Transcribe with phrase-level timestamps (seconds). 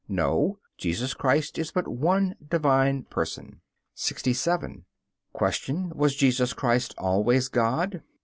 [0.09, 3.61] No, Jesus Christ is but one Divine Person.
[3.93, 4.85] 67.
[5.37, 5.91] Q.
[5.93, 7.93] Was Jesus Christ always God?
[7.93, 8.01] A.